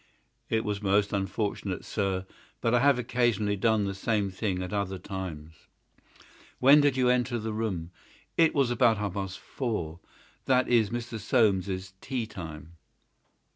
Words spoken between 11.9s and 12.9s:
tea time."